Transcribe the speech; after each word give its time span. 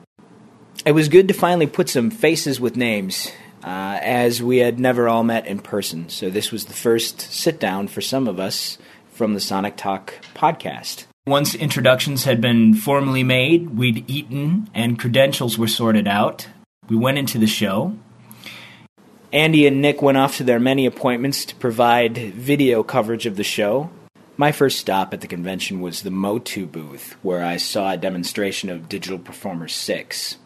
it 0.89 0.95
was 0.95 1.11
good 1.11 1.29
to 1.29 1.35
finally 1.35 1.67
put 1.67 1.91
some 1.91 2.11
faces 2.11 2.59
with 2.59 2.75
names, 2.75 3.31
uh, 3.63 3.99
as 4.01 4.43
we 4.43 4.57
had 4.57 4.81
never 4.81 5.07
all 5.07 5.23
met 5.23 5.47
in 5.47 5.59
person. 5.59 6.09
So 6.09 6.31
this 6.31 6.51
was 6.51 6.65
the 6.65 6.73
first 6.73 7.21
sit 7.21 7.61
down 7.61 7.89
for 7.89 8.01
some 8.01 8.27
of 8.27 8.41
us 8.41 8.79
from 9.13 9.35
the 9.35 9.41
Sonic 9.41 9.77
Talk 9.77 10.15
podcast. 10.35 11.05
Once 11.27 11.55
introductions 11.55 12.25
had 12.25 12.41
been 12.41 12.73
formally 12.73 13.23
made, 13.23 13.77
we'd 13.77 14.09
eaten 14.09 14.71
and 14.73 14.99
credentials 14.99 15.59
were 15.59 15.69
sorted 15.69 16.09
out. 16.09 16.49
We 16.89 16.97
went 16.97 17.19
into 17.19 17.37
the 17.37 17.47
show. 17.47 17.95
Andy 19.31 19.67
and 19.67 19.83
Nick 19.83 20.01
went 20.01 20.17
off 20.17 20.39
to 20.39 20.45
their 20.45 20.59
many 20.59 20.87
appointments 20.87 21.45
to 21.45 21.57
provide 21.57 22.17
video 22.17 22.83
coverage 22.83 23.27
of 23.27 23.37
the 23.37 23.45
show. 23.45 23.91
My 24.39 24.53
first 24.53 24.79
stop 24.79 25.13
at 25.13 25.21
the 25.21 25.27
convention 25.27 25.83
was 25.83 26.01
the 26.01 26.11
Motu 26.11 26.65
booth, 26.65 27.15
where 27.21 27.45
I 27.45 27.59
saw 27.59 27.93
a 27.93 27.99
demonstration 27.99 28.71
of 28.71 28.89
Digital 28.89 29.19
Performer 29.19 29.69
6. 29.69 30.39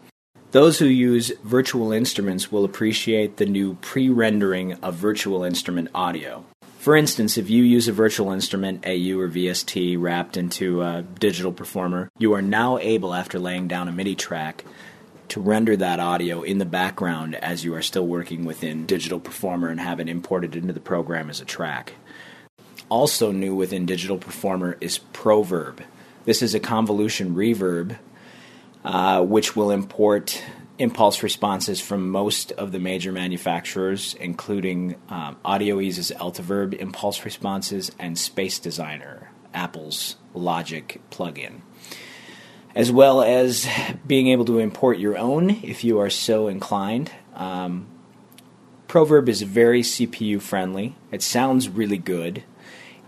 Those 0.53 0.77
who 0.77 0.85
use 0.85 1.31
virtual 1.43 1.91
instruments 1.91 2.51
will 2.51 2.63
appreciate 2.63 3.37
the 3.37 3.45
new 3.47 3.73
pre 3.81 4.07
rendering 4.09 4.73
of 4.83 4.93
virtual 4.93 5.43
instrument 5.43 5.89
audio. 5.95 6.45
For 6.77 6.95
instance, 6.95 7.39
if 7.39 7.49
you 7.49 7.63
use 7.63 7.87
a 7.87 7.91
virtual 7.91 8.31
instrument, 8.31 8.85
AU 8.85 9.17
or 9.17 9.29
VST, 9.29 9.99
wrapped 9.99 10.37
into 10.37 10.83
a 10.83 11.01
digital 11.01 11.51
performer, 11.51 12.11
you 12.19 12.33
are 12.33 12.41
now 12.43 12.77
able, 12.77 13.15
after 13.15 13.39
laying 13.39 13.67
down 13.67 13.87
a 13.87 13.91
MIDI 13.91 14.13
track, 14.13 14.63
to 15.29 15.41
render 15.41 15.75
that 15.75 15.99
audio 15.99 16.43
in 16.43 16.59
the 16.59 16.65
background 16.65 17.33
as 17.33 17.63
you 17.65 17.73
are 17.73 17.81
still 17.81 18.05
working 18.05 18.45
within 18.45 18.85
Digital 18.85 19.19
Performer 19.19 19.69
and 19.69 19.79
have 19.79 19.99
it 19.99 20.07
imported 20.07 20.55
into 20.55 20.71
the 20.71 20.79
program 20.79 21.31
as 21.31 21.41
a 21.41 21.45
track. 21.45 21.93
Also 22.89 23.31
new 23.31 23.55
within 23.55 23.87
Digital 23.87 24.19
Performer 24.19 24.77
is 24.79 24.99
Proverb. 24.99 25.81
This 26.25 26.43
is 26.43 26.53
a 26.53 26.59
convolution 26.59 27.33
reverb 27.33 27.97
uh, 28.83 29.21
which 29.23 29.55
will 29.55 29.71
import 29.71 30.43
impulse 30.79 31.21
responses 31.23 31.79
from 31.79 32.09
most 32.09 32.51
of 32.53 32.71
the 32.71 32.79
major 32.79 33.11
manufacturers, 33.11 34.15
including 34.19 34.95
um, 35.09 35.37
AudioEase's 35.45 36.11
Altiverb 36.19 36.73
impulse 36.73 37.23
responses 37.25 37.91
and 37.99 38.17
Space 38.17 38.59
Designer, 38.59 39.29
Apple's 39.53 40.15
Logic 40.33 40.99
plugin. 41.11 41.61
As 42.75 42.91
well 42.91 43.21
as 43.21 43.67
being 44.07 44.27
able 44.29 44.45
to 44.45 44.57
import 44.57 44.97
your 44.97 45.17
own 45.17 45.51
if 45.63 45.83
you 45.83 45.99
are 45.99 46.09
so 46.09 46.47
inclined. 46.47 47.11
Um, 47.35 47.87
Proverb 48.87 49.29
is 49.29 49.43
very 49.43 49.81
CPU 49.81 50.41
friendly. 50.41 50.95
It 51.11 51.21
sounds 51.21 51.69
really 51.69 51.97
good. 51.97 52.43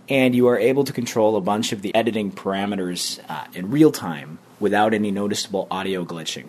And 0.07 0.35
you 0.35 0.47
are 0.47 0.57
able 0.57 0.83
to 0.83 0.93
control 0.93 1.35
a 1.35 1.41
bunch 1.41 1.71
of 1.71 1.81
the 1.81 1.93
editing 1.95 2.31
parameters 2.31 3.19
uh, 3.27 3.45
in 3.53 3.71
real 3.71 3.91
time 3.91 4.37
without 4.65 4.95
any 4.95 5.11
noticeable 5.11 5.67
audio 5.69 6.03
glitching. 6.03 6.47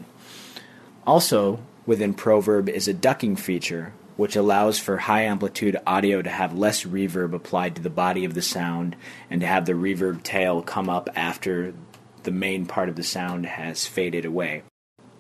Also, 1.07 1.61
within 1.85 2.15
Proverb 2.15 2.67
is 2.67 2.89
a 2.89 2.95
ducking 2.95 3.37
feature, 3.37 3.93
which 4.17 4.35
allows 4.35 4.79
for 4.79 4.97
high 4.97 5.25
amplitude 5.25 5.79
audio 5.87 6.23
to 6.23 6.31
have 6.31 6.57
less 6.57 6.85
reverb 6.85 7.35
applied 7.35 7.77
to 7.77 7.83
the 7.83 7.91
body 7.91 8.25
of 8.25 8.33
the 8.33 8.41
sound 8.41 8.97
and 9.29 9.43
to 9.43 9.47
have 9.47 9.67
the 9.67 9.75
reverb 9.75 10.23
tail 10.23 10.63
come 10.63 10.89
up 10.89 11.11
after 11.15 11.75
the 12.23 12.31
main 12.31 12.65
part 12.65 12.89
of 12.89 12.97
the 12.97 13.03
sound 13.03 13.45
has 13.45 13.87
faded 13.87 14.25
away. 14.25 14.63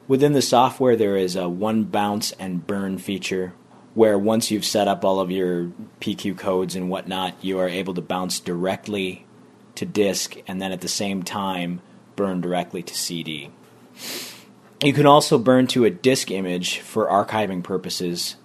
Within 0.08 0.32
the 0.32 0.40
software, 0.40 0.96
there 0.96 1.18
is 1.18 1.36
a 1.36 1.50
one 1.50 1.84
bounce 1.84 2.32
and 2.32 2.66
burn 2.66 2.96
feature 2.96 3.52
where 3.92 4.18
once 4.18 4.50
you've 4.50 4.64
set 4.64 4.88
up 4.88 5.04
all 5.04 5.20
of 5.20 5.30
your 5.30 5.70
PQ 6.00 6.38
codes 6.38 6.74
and 6.74 6.88
whatnot, 6.88 7.34
you 7.44 7.58
are 7.58 7.68
able 7.68 7.92
to 7.92 8.00
bounce 8.00 8.40
directly 8.40 9.26
to 9.74 9.84
disk 9.84 10.36
and 10.46 10.62
then 10.62 10.72
at 10.72 10.80
the 10.80 10.88
same 10.88 11.22
time 11.22 11.82
burn 12.16 12.40
directly 12.40 12.82
to 12.82 12.94
CD. 12.94 13.50
You 14.82 14.92
can 14.92 15.06
also 15.06 15.38
burn 15.38 15.66
to 15.68 15.84
a 15.84 15.90
disk 15.90 16.30
image 16.30 16.80
for 16.80 17.06
archiving 17.06 17.62
purposes. 17.62 18.36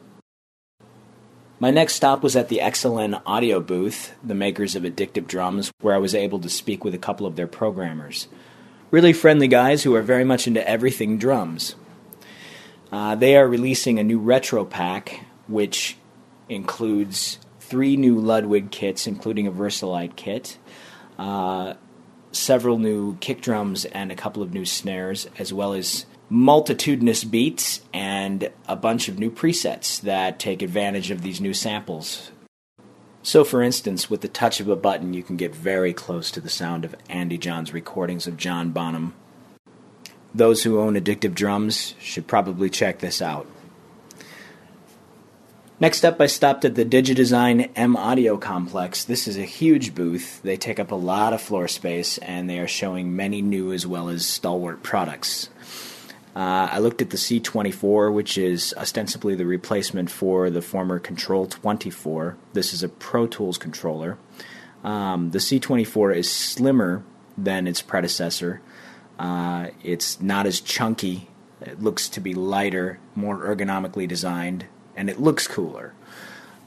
My 1.59 1.71
next 1.71 1.95
stop 1.95 2.23
was 2.23 2.35
at 2.35 2.49
the 2.49 2.59
XLN 2.59 3.21
Audio 3.25 3.59
booth, 3.59 4.13
the 4.23 4.33
makers 4.33 4.75
of 4.75 4.83
Addictive 4.83 5.27
Drums, 5.27 5.71
where 5.81 5.93
I 5.93 5.99
was 5.99 6.15
able 6.15 6.39
to 6.39 6.49
speak 6.49 6.83
with 6.83 6.95
a 6.95 6.99
couple 6.99 7.27
of 7.27 7.35
their 7.35 7.47
programmers. 7.47 8.27
Really 8.89 9.13
friendly 9.13 9.47
guys 9.47 9.83
who 9.83 9.93
are 9.95 10.01
very 10.01 10.23
much 10.23 10.47
into 10.47 10.67
everything 10.67 11.17
drums. 11.17 11.75
Uh, 12.91 13.15
they 13.15 13.37
are 13.37 13.47
releasing 13.47 13.99
a 13.99 14.03
new 14.03 14.19
retro 14.19 14.65
pack, 14.65 15.23
which 15.47 15.97
includes 16.49 17.39
three 17.59 17.95
new 17.95 18.19
Ludwig 18.19 18.71
kits, 18.71 19.07
including 19.07 19.47
a 19.47 19.51
Vistalite 19.51 20.15
kit, 20.15 20.57
uh, 21.17 21.75
several 22.31 22.77
new 22.77 23.15
kick 23.17 23.41
drums 23.41 23.85
and 23.85 24.11
a 24.11 24.15
couple 24.15 24.43
of 24.43 24.53
new 24.53 24.65
snares, 24.65 25.27
as 25.37 25.53
well 25.53 25.73
as 25.73 26.05
multitudinous 26.29 27.23
beats 27.23 27.81
and 27.93 28.49
a 28.67 28.75
bunch 28.75 29.09
of 29.09 29.19
new 29.19 29.29
presets 29.29 29.99
that 30.01 30.39
take 30.39 30.61
advantage 30.61 31.11
of 31.11 31.21
these 31.21 31.41
new 31.41 31.53
samples. 31.53 32.31
So, 33.23 33.43
for 33.43 33.61
instance, 33.61 34.09
with 34.09 34.21
the 34.21 34.27
touch 34.27 34.59
of 34.59 34.67
a 34.67 34.75
button, 34.75 35.13
you 35.13 35.21
can 35.23 35.35
get 35.35 35.53
very 35.53 35.93
close 35.93 36.31
to 36.31 36.41
the 36.41 36.49
sound 36.49 36.85
of 36.85 36.95
Andy 37.09 37.37
Johns' 37.37 37.73
recordings 37.73 38.25
of 38.27 38.37
John 38.37 38.71
Bonham. 38.71 39.13
Those 40.33 40.63
who 40.63 40.79
own 40.79 40.95
addictive 40.95 41.35
drums 41.35 41.93
should 41.99 42.25
probably 42.25 42.69
check 42.69 42.99
this 42.99 43.21
out. 43.21 43.45
Next 45.81 46.05
up, 46.05 46.21
I 46.21 46.27
stopped 46.27 46.63
at 46.63 46.75
the 46.75 46.85
Digidesign 46.85 47.71
M 47.75 47.97
Audio 47.97 48.37
Complex. 48.37 49.03
This 49.03 49.27
is 49.27 49.35
a 49.35 49.45
huge 49.45 49.95
booth. 49.95 50.39
They 50.43 50.55
take 50.55 50.79
up 50.79 50.91
a 50.91 50.95
lot 50.95 51.33
of 51.33 51.41
floor 51.41 51.67
space 51.67 52.19
and 52.19 52.47
they 52.47 52.59
are 52.59 52.67
showing 52.67 53.15
many 53.15 53.41
new 53.41 53.73
as 53.73 53.87
well 53.87 54.07
as 54.07 54.23
stalwart 54.23 54.83
products. 54.83 55.49
Uh, 56.35 56.69
I 56.71 56.77
looked 56.77 57.01
at 57.01 57.09
the 57.09 57.17
C24, 57.17 58.13
which 58.13 58.37
is 58.37 58.75
ostensibly 58.77 59.33
the 59.33 59.47
replacement 59.47 60.11
for 60.11 60.51
the 60.51 60.61
former 60.61 60.99
Control 60.99 61.47
24. 61.47 62.37
This 62.53 62.73
is 62.73 62.83
a 62.83 62.87
Pro 62.87 63.25
Tools 63.25 63.57
controller. 63.57 64.19
Um, 64.83 65.31
the 65.31 65.39
C24 65.39 66.15
is 66.15 66.29
slimmer 66.29 67.03
than 67.35 67.65
its 67.65 67.81
predecessor. 67.81 68.61
Uh, 69.17 69.69
it's 69.83 70.21
not 70.21 70.45
as 70.45 70.61
chunky. 70.61 71.27
It 71.59 71.81
looks 71.81 72.07
to 72.09 72.19
be 72.19 72.35
lighter, 72.35 72.99
more 73.15 73.39
ergonomically 73.39 74.07
designed 74.07 74.67
and 75.01 75.09
it 75.09 75.19
looks 75.19 75.47
cooler. 75.47 75.93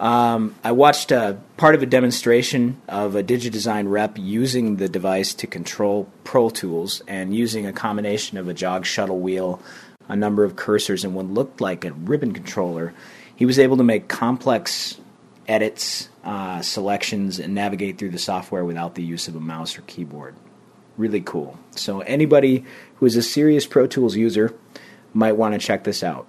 Um, 0.01 0.57
I 0.65 0.73
watched 0.73 1.13
a 1.13 1.39
part 1.57 1.77
of 1.77 1.85
a 1.85 1.87
demonstration 1.87 2.83
of 2.89 3.15
a 3.15 3.23
Digidesign 3.23 3.89
rep 3.89 4.19
using 4.19 4.75
the 4.75 4.89
device 4.89 5.35
to 5.35 5.47
control 5.47 6.09
Pro 6.25 6.51
Tools 6.51 7.01
and 7.07 7.33
using 7.33 7.65
a 7.65 7.73
combination 7.73 8.37
of 8.37 8.49
a 8.49 8.53
jog 8.53 8.87
shuttle 8.87 9.21
wheel, 9.21 9.63
a 10.09 10.17
number 10.17 10.43
of 10.43 10.57
cursors, 10.57 11.05
and 11.05 11.15
what 11.15 11.27
looked 11.27 11.61
like 11.61 11.85
a 11.85 11.93
ribbon 11.93 12.33
controller. 12.33 12.93
He 13.37 13.47
was 13.47 13.61
able 13.61 13.77
to 13.77 13.85
make 13.85 14.09
complex 14.09 15.01
edits 15.47 16.09
uh, 16.25 16.61
selections 16.61 17.39
and 17.39 17.55
navigate 17.55 17.99
through 17.99 18.11
the 18.11 18.19
software 18.19 18.65
without 18.65 18.97
the 18.97 19.05
use 19.05 19.29
of 19.29 19.37
a 19.37 19.41
mouse 19.41 19.79
or 19.79 19.83
keyboard. 19.83 20.35
Really 20.97 21.21
cool. 21.21 21.57
So, 21.77 22.01
anybody 22.01 22.65
who 22.97 23.07
is 23.07 23.15
a 23.15 23.23
serious 23.23 23.65
Pro 23.65 23.87
Tools 23.87 24.17
user 24.17 24.53
might 25.13 25.37
want 25.37 25.55
to 25.55 25.65
check 25.65 25.85
this 25.85 26.03
out. 26.03 26.27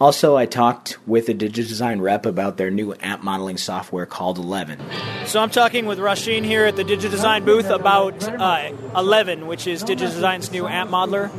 Also, 0.00 0.34
I 0.34 0.46
talked 0.46 0.96
with 1.06 1.28
a 1.28 1.34
DigiDesign 1.34 2.00
rep 2.00 2.24
about 2.24 2.56
their 2.56 2.70
new 2.70 2.94
amp 3.00 3.22
modeling 3.22 3.58
software 3.58 4.06
called 4.06 4.38
Eleven. 4.38 4.80
So 5.26 5.40
I'm 5.40 5.50
talking 5.50 5.84
with 5.84 5.98
Rasheen 5.98 6.42
here 6.42 6.64
at 6.64 6.76
the 6.76 6.84
DigiDesign 6.84 7.44
booth 7.44 7.68
about 7.68 8.26
uh, 8.26 8.72
Eleven, 8.96 9.46
which 9.46 9.66
is 9.66 9.84
DigiDesign's 9.84 10.50
new 10.50 10.66
amp 10.66 10.90
modeler. 10.90 11.30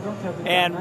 And 0.45 0.75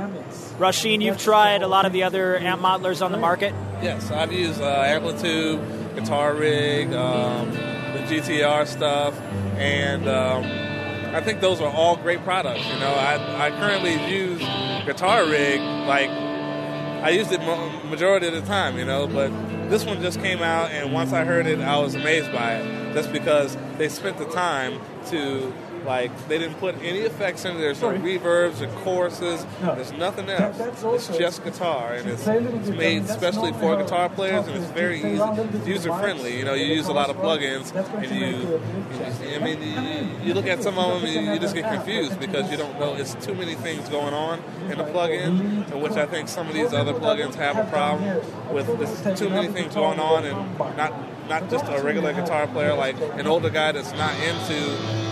Rasheen, 0.58 1.00
you've 1.00 1.16
tried 1.16 1.62
a 1.62 1.68
lot 1.68 1.86
of 1.86 1.94
the 1.94 2.02
other 2.02 2.36
amp 2.36 2.60
modelers 2.60 3.02
on 3.02 3.12
the 3.12 3.18
market. 3.18 3.54
Yes, 3.82 4.10
I've 4.10 4.30
used 4.30 4.60
uh, 4.60 4.82
Amplitude, 4.82 5.94
Guitar 5.94 6.34
Rig, 6.34 6.92
um, 6.92 7.50
the 7.50 8.04
GTR 8.06 8.66
stuff, 8.66 9.18
and 9.56 10.06
um, 10.06 10.44
I 11.14 11.22
think 11.22 11.40
those 11.40 11.62
are 11.62 11.72
all 11.72 11.96
great 11.96 12.22
products. 12.24 12.66
You 12.66 12.78
know, 12.78 12.92
I, 12.92 13.46
I 13.46 13.50
currently 13.52 13.94
use 14.06 14.40
Guitar 14.84 15.24
Rig 15.24 15.60
like 15.88 16.29
I 17.02 17.10
used 17.10 17.32
it 17.32 17.40
majority 17.88 18.26
of 18.26 18.34
the 18.34 18.42
time, 18.42 18.76
you 18.76 18.84
know, 18.84 19.06
but 19.06 19.30
this 19.70 19.84
one 19.84 20.02
just 20.02 20.20
came 20.20 20.42
out, 20.42 20.70
and 20.70 20.92
once 20.92 21.12
I 21.12 21.24
heard 21.24 21.46
it, 21.46 21.58
I 21.60 21.78
was 21.78 21.94
amazed 21.94 22.30
by 22.30 22.56
it. 22.56 22.92
Just 22.92 23.10
because 23.12 23.56
they 23.78 23.88
spent 23.88 24.18
the 24.18 24.26
time 24.26 24.80
to 25.06 25.52
like 25.84 26.10
they 26.28 26.38
didn't 26.38 26.56
put 26.56 26.76
any 26.82 27.00
effects 27.00 27.44
in. 27.44 27.56
There's 27.58 27.80
no 27.80 27.90
reverbs 27.92 28.60
or 28.60 28.68
choruses. 28.82 29.46
There's 29.60 29.92
nothing 29.92 30.28
else. 30.28 30.58
It's 30.84 31.18
just 31.18 31.44
guitar, 31.44 31.94
and 31.94 32.08
it's, 32.08 32.26
it's 32.26 32.68
made 32.70 33.02
especially 33.04 33.52
for 33.52 33.76
guitar 33.76 34.08
players, 34.08 34.46
and 34.46 34.56
it's 34.56 34.70
very 34.72 34.98
easy, 34.98 35.70
user 35.70 35.92
friendly. 35.94 36.38
You 36.38 36.44
know, 36.44 36.54
you 36.54 36.66
use 36.66 36.88
a 36.88 36.92
lot 36.92 37.10
of 37.10 37.16
plugins, 37.16 37.74
and 37.74 38.10
you, 38.10 38.60
I 39.34 39.38
mean, 39.38 39.62
you, 39.62 40.28
you 40.28 40.34
look 40.34 40.46
at 40.46 40.62
some 40.62 40.78
of 40.78 41.00
them, 41.02 41.10
and 41.10 41.26
you 41.26 41.38
just 41.38 41.54
get 41.54 41.70
confused 41.70 42.18
because 42.20 42.50
you 42.50 42.56
don't 42.56 42.78
know. 42.78 42.94
It's 42.94 43.14
too 43.14 43.34
many 43.34 43.54
things 43.54 43.88
going 43.88 44.14
on 44.14 44.42
in 44.70 44.78
the 44.78 44.84
plugin, 44.84 45.70
in 45.72 45.80
which 45.80 45.92
I 45.92 46.06
think 46.06 46.28
some 46.28 46.48
of 46.48 46.54
these 46.54 46.72
other 46.72 46.94
plugins 46.94 47.34
have 47.34 47.56
a 47.56 47.70
problem 47.70 48.20
with. 48.52 48.66
There's 48.78 49.18
too 49.18 49.28
many 49.28 49.48
things 49.48 49.74
going 49.74 50.00
on, 50.00 50.24
and 50.24 50.58
not 50.76 50.92
not 51.28 51.48
just 51.48 51.64
a 51.68 51.80
regular 51.82 52.12
guitar 52.12 52.46
player, 52.48 52.74
like 52.74 52.96
an 53.00 53.26
older 53.26 53.50
guy 53.50 53.70
that's 53.72 53.92
not 53.92 54.12
into 54.20 55.09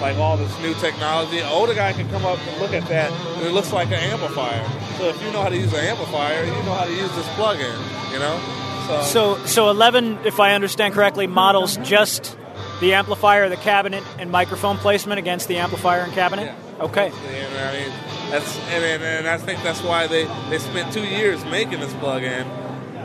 like 0.00 0.16
all 0.16 0.36
this 0.36 0.58
new 0.60 0.74
technology. 0.74 1.38
An 1.38 1.46
older 1.46 1.74
guy 1.74 1.92
can 1.92 2.08
come 2.10 2.24
up 2.24 2.38
and 2.38 2.60
look 2.60 2.72
at 2.72 2.86
that, 2.88 3.12
and 3.12 3.46
it 3.46 3.52
looks 3.52 3.72
like 3.72 3.88
an 3.88 3.94
amplifier. 3.94 4.64
So 4.98 5.08
if 5.08 5.22
you 5.22 5.30
know 5.32 5.42
how 5.42 5.48
to 5.48 5.56
use 5.56 5.72
an 5.72 5.80
amplifier, 5.80 6.44
you 6.44 6.50
know 6.50 6.74
how 6.74 6.84
to 6.84 6.94
use 6.94 7.14
this 7.14 7.28
plug-in. 7.34 8.12
You 8.12 8.18
know. 8.18 8.40
So 8.86 9.02
so, 9.02 9.46
so 9.46 9.70
11, 9.70 10.20
if 10.24 10.40
I 10.40 10.54
understand 10.54 10.94
correctly, 10.94 11.26
models 11.26 11.76
just 11.78 12.36
the 12.80 12.94
amplifier, 12.94 13.48
the 13.48 13.56
cabinet, 13.56 14.02
and 14.18 14.30
microphone 14.30 14.78
placement 14.78 15.18
against 15.18 15.48
the 15.48 15.58
amplifier 15.58 16.00
and 16.00 16.12
cabinet. 16.12 16.46
Yeah. 16.46 16.84
Okay. 16.84 17.06
And 17.06 17.58
I 17.58 17.72
mean, 17.78 17.92
that's 18.30 18.58
and, 18.58 18.84
and, 18.84 19.02
and 19.02 19.28
I 19.28 19.38
think 19.38 19.62
that's 19.62 19.82
why 19.82 20.06
they, 20.06 20.24
they 20.48 20.58
spent 20.58 20.92
two 20.92 21.04
years 21.04 21.44
making 21.44 21.80
this 21.80 21.92
plug-in 21.94 22.46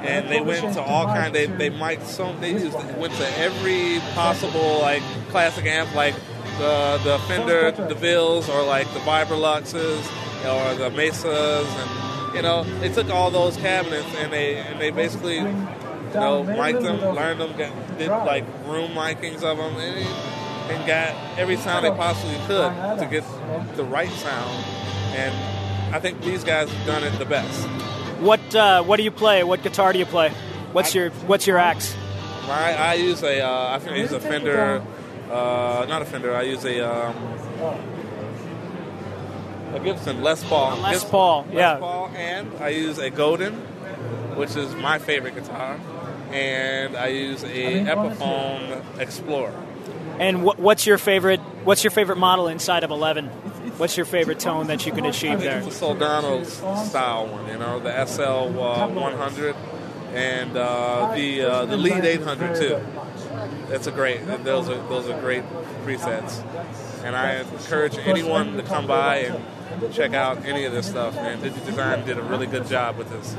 and 0.05 0.29
they 0.29 0.41
went 0.41 0.73
to 0.73 0.81
all 0.81 1.05
kind. 1.05 1.33
They 1.33 1.47
they 1.47 1.69
might 1.69 2.03
some 2.03 2.39
they 2.39 2.51
used 2.51 2.73
went 2.97 3.13
to 3.13 3.37
every 3.37 3.99
possible 4.13 4.79
like 4.79 5.01
classic 5.29 5.65
amp 5.65 5.93
like 5.95 6.15
the 6.57 6.99
the 7.03 7.19
Fender 7.27 7.71
DeVilles 7.71 8.49
or 8.49 8.63
like 8.63 8.91
the 8.93 8.99
Vibroluxes 8.99 10.05
or 10.45 10.75
the 10.75 10.89
Mesas, 10.89 11.67
and 11.67 12.35
you 12.35 12.41
know 12.41 12.63
they 12.79 12.89
took 12.89 13.09
all 13.09 13.31
those 13.31 13.57
cabinets 13.57 14.07
and 14.17 14.31
they 14.31 14.57
and 14.57 14.79
they 14.79 14.91
basically 14.91 15.37
you 15.37 15.43
know 16.13 16.43
mic'd 16.43 16.81
them, 16.81 17.15
learned 17.15 17.41
them, 17.41 17.57
got, 17.57 17.97
did 17.97 18.09
like 18.09 18.45
room 18.65 18.91
micings 18.91 19.43
of 19.43 19.57
them, 19.57 19.75
and, 19.77 20.07
and 20.71 20.87
got 20.87 21.13
every 21.37 21.57
sound 21.57 21.85
they 21.85 21.91
possibly 21.91 22.37
could 22.47 22.71
to 22.99 23.07
get 23.09 23.23
the 23.75 23.83
right 23.83 24.11
sound. 24.11 24.65
And 25.15 25.95
I 25.95 25.99
think 25.99 26.21
these 26.21 26.43
guys 26.43 26.69
have 26.69 26.87
done 26.87 27.03
it 27.03 27.17
the 27.19 27.25
best. 27.25 27.67
What 28.19 28.55
uh, 28.55 28.83
what 28.83 28.97
do 28.97 29.03
you 29.03 29.11
play? 29.11 29.43
What 29.43 29.61
guitar 29.61 29.93
do 29.93 29.99
you 29.99 30.05
play? 30.05 30.29
What's 30.71 30.95
your 30.95 31.09
what's 31.27 31.47
your 31.47 31.57
axe? 31.57 31.95
I, 32.47 32.73
I 32.73 32.93
use 32.93 33.23
a 33.23 33.41
uh, 33.41 33.75
I 33.75 33.79
think 33.79 33.93
I 33.93 33.97
use 33.97 34.11
a 34.11 34.19
Fender 34.19 34.83
uh, 35.31 35.85
not 35.87 36.01
a 36.01 36.05
Fender. 36.05 36.35
I 36.35 36.43
use 36.43 36.63
a 36.65 36.81
um, 36.81 37.15
a 39.73 39.79
Gibson 39.83 40.21
Les 40.21 40.43
Paul. 40.45 40.77
Les 40.81 41.03
Paul, 41.03 41.45
Les 41.49 41.55
yeah. 41.55 41.77
Paul, 41.77 42.11
and 42.15 42.53
I 42.59 42.69
use 42.69 42.97
a 42.97 43.09
Golden, 43.09 43.53
which 44.35 44.55
is 44.55 44.73
my 44.75 44.99
favorite 44.99 45.35
guitar, 45.35 45.79
and 46.31 46.95
I 46.95 47.07
use 47.07 47.43
a 47.43 47.85
Epiphone 47.85 48.99
Explorer. 48.99 49.53
And 50.19 50.39
wh- 50.39 50.59
what's 50.59 50.85
your 50.85 50.97
favorite? 50.97 51.39
What's 51.65 51.83
your 51.83 51.91
favorite 51.91 52.17
model 52.17 52.47
inside 52.47 52.83
of 52.83 52.91
Eleven? 52.91 53.27
What's 53.77 53.97
your 53.97 54.05
favorite 54.05 54.39
tone 54.39 54.67
that 54.67 54.85
you 54.85 54.93
can 54.93 55.05
achieve 55.05 55.41
there? 55.41 55.59
It's 55.59 55.81
a 55.81 55.85
Soldano 55.85 56.45
style 56.45 57.27
one, 57.27 57.47
you 57.47 57.57
know, 57.57 57.79
the 57.81 58.05
SL 58.05 58.57
uh, 58.57 58.87
100 58.87 59.55
and 60.13 60.55
uh, 60.55 61.13
the 61.13 61.41
uh, 61.41 61.65
the 61.65 61.75
Lead 61.75 62.05
800 62.05 62.55
too 62.55 62.81
that's 63.69 63.87
a 63.87 63.91
great. 63.91 64.25
Those 64.43 64.69
are 64.69 64.87
those 64.87 65.09
are 65.09 65.19
great 65.19 65.43
presets, 65.83 66.43
and 67.03 67.15
I 67.15 67.35
encourage 67.35 67.97
anyone 67.97 68.57
to 68.57 68.63
come 68.63 68.87
by 68.87 69.17
and 69.17 69.93
check 69.93 70.13
out 70.13 70.45
any 70.45 70.65
of 70.65 70.73
this 70.73 70.87
stuff. 70.87 71.15
And 71.17 71.41
DigiDesign 71.41 72.05
did 72.05 72.17
a 72.17 72.23
really 72.23 72.47
good 72.47 72.67
job 72.67 72.97
with 72.97 73.09
this. 73.09 73.35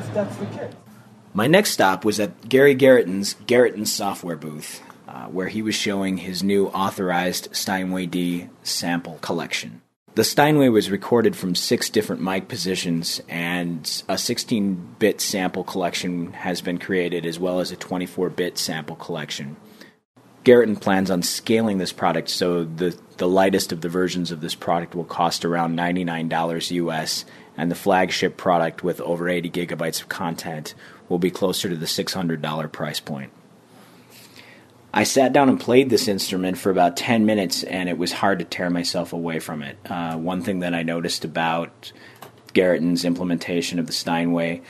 My 1.34 1.46
next 1.46 1.72
stop 1.72 2.04
was 2.04 2.18
at 2.18 2.48
Gary 2.48 2.74
Garritan's 2.74 3.34
Garritan 3.46 3.86
software 3.86 4.36
booth, 4.36 4.82
uh, 5.06 5.26
where 5.26 5.48
he 5.48 5.62
was 5.62 5.74
showing 5.74 6.18
his 6.18 6.42
new 6.42 6.68
authorized 6.68 7.54
Steinway 7.54 8.06
D 8.06 8.48
sample 8.62 9.18
collection. 9.20 9.82
The 10.16 10.24
Steinway 10.24 10.70
was 10.70 10.90
recorded 10.90 11.36
from 11.36 11.54
six 11.54 11.90
different 11.90 12.22
mic 12.22 12.48
positions, 12.48 13.20
and 13.28 14.02
a 14.08 14.16
16 14.16 14.96
bit 14.98 15.20
sample 15.20 15.62
collection 15.62 16.32
has 16.32 16.62
been 16.62 16.78
created, 16.78 17.26
as 17.26 17.38
well 17.38 17.60
as 17.60 17.70
a 17.70 17.76
24 17.76 18.30
bit 18.30 18.56
sample 18.56 18.96
collection. 18.96 19.56
Garritan 20.46 20.80
plans 20.80 21.10
on 21.10 21.22
scaling 21.22 21.78
this 21.78 21.92
product 21.92 22.28
so 22.28 22.62
the, 22.62 22.96
the 23.16 23.26
lightest 23.26 23.72
of 23.72 23.80
the 23.80 23.88
versions 23.88 24.30
of 24.30 24.40
this 24.40 24.54
product 24.54 24.94
will 24.94 25.04
cost 25.04 25.44
around 25.44 25.76
$99 25.76 26.70
US, 26.70 27.24
and 27.56 27.68
the 27.68 27.74
flagship 27.74 28.36
product 28.36 28.84
with 28.84 29.00
over 29.00 29.28
80 29.28 29.50
gigabytes 29.50 30.00
of 30.00 30.08
content 30.08 30.76
will 31.08 31.18
be 31.18 31.32
closer 31.32 31.68
to 31.68 31.74
the 31.74 31.86
$600 31.86 32.70
price 32.70 33.00
point. 33.00 33.32
I 34.94 35.02
sat 35.02 35.32
down 35.32 35.48
and 35.48 35.58
played 35.58 35.90
this 35.90 36.06
instrument 36.06 36.58
for 36.58 36.70
about 36.70 36.96
10 36.96 37.26
minutes, 37.26 37.64
and 37.64 37.88
it 37.88 37.98
was 37.98 38.12
hard 38.12 38.38
to 38.38 38.44
tear 38.44 38.70
myself 38.70 39.12
away 39.12 39.40
from 39.40 39.62
it. 39.62 39.76
Uh, 39.84 40.16
one 40.16 40.42
thing 40.42 40.60
that 40.60 40.74
I 40.74 40.84
noticed 40.84 41.24
about 41.24 41.90
Garritan's 42.54 43.04
implementation 43.04 43.80
of 43.80 43.88
the 43.88 43.92
Steinway 43.92 44.62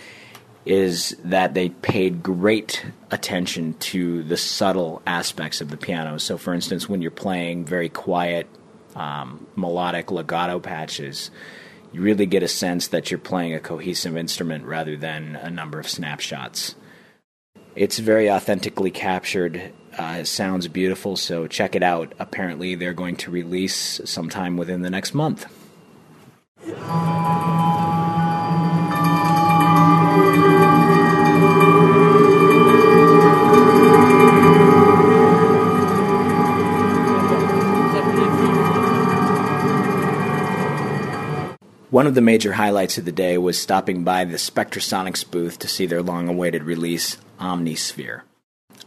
is 0.66 1.16
that 1.24 1.54
they 1.54 1.68
paid 1.68 2.24
great 2.24 2.84
attention 3.12 3.74
to 3.74 4.24
the 4.24 4.36
subtle 4.36 5.00
aspects 5.06 5.60
of 5.60 5.70
the 5.70 5.76
piano. 5.76 6.18
So, 6.18 6.36
for 6.36 6.52
instance, 6.52 6.88
when 6.88 7.00
you're 7.00 7.12
playing 7.12 7.64
very 7.64 7.88
quiet, 7.88 8.48
um, 8.96 9.46
melodic 9.54 10.10
legato 10.10 10.58
patches, 10.58 11.30
you 11.92 12.02
really 12.02 12.26
get 12.26 12.42
a 12.42 12.48
sense 12.48 12.88
that 12.88 13.10
you're 13.10 13.18
playing 13.18 13.54
a 13.54 13.60
cohesive 13.60 14.16
instrument 14.16 14.64
rather 14.64 14.96
than 14.96 15.36
a 15.36 15.50
number 15.50 15.78
of 15.78 15.88
snapshots. 15.88 16.74
It's 17.76 17.98
very 17.98 18.28
authentically 18.28 18.90
captured. 18.90 19.72
Uh, 19.96 20.18
it 20.20 20.26
sounds 20.26 20.66
beautiful, 20.66 21.16
so 21.16 21.46
check 21.46 21.76
it 21.76 21.82
out. 21.82 22.12
Apparently, 22.18 22.74
they're 22.74 22.92
going 22.92 23.16
to 23.16 23.30
release 23.30 24.00
sometime 24.04 24.56
within 24.56 24.82
the 24.82 24.90
next 24.90 25.14
month. 25.14 25.46
One 41.90 42.08
of 42.08 42.16
the 42.16 42.20
major 42.20 42.54
highlights 42.54 42.98
of 42.98 43.04
the 43.04 43.12
day 43.12 43.38
was 43.38 43.60
stopping 43.60 44.02
by 44.02 44.24
the 44.24 44.38
Spectrasonics 44.38 45.28
booth 45.28 45.60
to 45.60 45.68
see 45.68 45.86
their 45.86 46.02
long 46.02 46.28
awaited 46.28 46.64
release, 46.64 47.16
Omnisphere. 47.38 48.22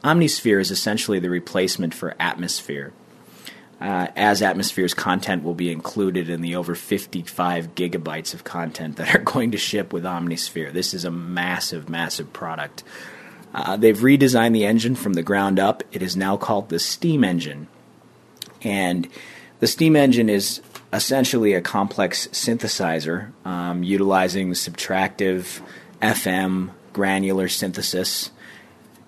Omnisphere 0.04 0.60
is 0.60 0.70
essentially 0.70 1.18
the 1.20 1.30
replacement 1.30 1.94
for 1.94 2.14
Atmosphere, 2.20 2.92
uh, 3.80 4.08
as 4.18 4.42
Atmosphere's 4.42 4.94
content 4.94 5.44
will 5.44 5.54
be 5.54 5.72
included 5.72 6.30
in 6.30 6.42
the 6.42 6.58
over 6.58 6.76
55 6.76 7.74
gigabytes 7.74 8.34
of 8.34 8.44
content 8.44 8.98
that 8.98 9.16
are 9.16 9.20
going 9.24 9.52
to 9.52 9.58
ship 9.58 9.94
with 9.94 10.04
Omnisphere. 10.04 10.74
This 10.74 10.94
is 10.94 11.06
a 11.06 11.12
massive, 11.12 11.88
massive 11.88 12.34
product. 12.34 12.84
Uh, 13.54 13.78
they've 13.78 13.98
redesigned 13.98 14.54
the 14.54 14.66
engine 14.66 14.96
from 14.96 15.14
the 15.14 15.24
ground 15.24 15.58
up. 15.58 15.84
It 15.94 16.02
is 16.02 16.18
now 16.18 16.36
called 16.36 16.68
the 16.68 16.80
Steam 16.80 17.24
Engine. 17.24 17.70
And 18.62 19.08
the 19.60 19.68
Steam 19.68 19.96
Engine 19.96 20.30
is 20.30 20.60
essentially 20.92 21.54
a 21.54 21.62
complex 21.62 22.28
synthesizer 22.28 23.32
um, 23.46 23.84
utilizing 23.84 24.52
subtractive 24.52 25.62
FM 26.02 26.72
granular 26.94 27.48
synthesis. 27.48 28.32